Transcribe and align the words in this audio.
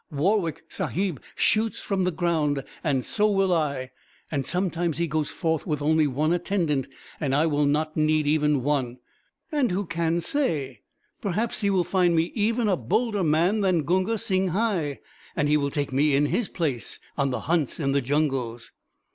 "Warwick 0.09 0.63
Sahib 0.67 1.21
shoots 1.35 1.79
from 1.79 2.05
the 2.05 2.11
ground 2.11 2.63
and 2.83 3.05
so 3.05 3.29
will 3.29 3.53
I. 3.53 3.91
And 4.31 4.47
sometimes 4.47 4.97
he 4.97 5.05
goes 5.05 5.29
forth 5.29 5.67
with 5.67 5.79
only 5.79 6.07
one 6.07 6.33
attendant 6.33 6.87
and 7.19 7.35
I 7.35 7.45
will 7.45 7.67
not 7.67 7.95
need 7.95 8.25
even 8.25 8.63
one. 8.63 8.97
And 9.51 9.69
who 9.69 9.85
can 9.85 10.19
say 10.19 10.81
perhaps 11.21 11.61
he 11.61 11.69
will 11.69 11.83
find 11.83 12.15
me 12.15 12.31
even 12.33 12.67
a 12.67 12.75
bolder 12.75 13.23
man 13.23 13.59
than 13.61 13.83
Gunga 13.85 14.17
Singhai; 14.17 14.97
and 15.35 15.47
he 15.47 15.55
will 15.55 15.69
take 15.69 15.93
me 15.93 16.15
in 16.15 16.25
his 16.25 16.49
place 16.49 16.99
on 17.15 17.29
the 17.29 17.41
hunts 17.41 17.79
in 17.79 17.91
the 17.91 18.01
jungles." 18.01 18.71